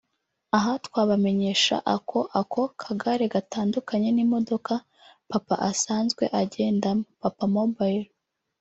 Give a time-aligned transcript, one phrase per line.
[0.57, 4.73] Aha twabamenyesha ako ako kagare gatandukanye n’imodoka
[5.31, 8.07] Papa asanzwe agendamo (Papamobile)